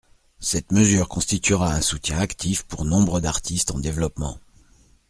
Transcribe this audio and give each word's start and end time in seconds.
Cette 0.39 0.71
mesure 0.71 1.07
constituera 1.07 1.71
un 1.71 1.81
soutien 1.81 2.17
actif 2.17 2.63
pour 2.63 2.85
nombre 2.85 3.19
d’artistes 3.19 3.69
en 3.69 3.77
développement. 3.77 4.39